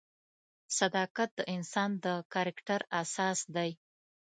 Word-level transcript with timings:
صداقت 0.77 1.29
د 1.35 1.39
انسان 1.55 1.89
د 2.03 2.07
کرکټر 2.33 2.81
اساس 3.01 3.39
دی. 3.55 3.71